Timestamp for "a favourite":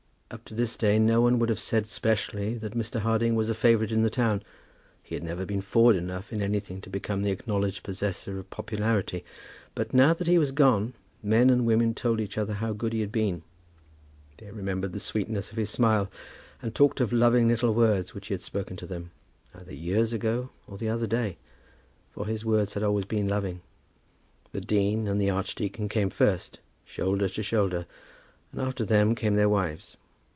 3.49-3.91